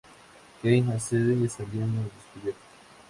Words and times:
Kane 0.63 0.93
accede, 0.95 1.47
saliendo 1.47 1.99
al 1.99 2.09
descubierto. 2.09 2.65